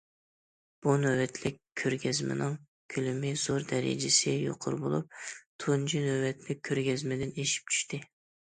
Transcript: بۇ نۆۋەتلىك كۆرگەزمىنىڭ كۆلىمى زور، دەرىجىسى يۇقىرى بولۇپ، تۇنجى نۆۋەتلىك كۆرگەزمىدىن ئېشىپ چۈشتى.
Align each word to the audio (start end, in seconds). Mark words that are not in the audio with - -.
بۇ 0.85 0.93
نۆۋەتلىك 1.01 1.59
كۆرگەزمىنىڭ 1.81 2.55
كۆلىمى 2.95 3.35
زور، 3.43 3.67
دەرىجىسى 3.73 4.35
يۇقىرى 4.47 4.81
بولۇپ، 4.87 5.15
تۇنجى 5.67 6.03
نۆۋەتلىك 6.09 6.67
كۆرگەزمىدىن 6.71 7.39
ئېشىپ 7.39 7.73
چۈشتى. 7.77 8.03